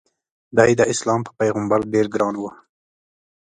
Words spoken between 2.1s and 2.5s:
ګران و.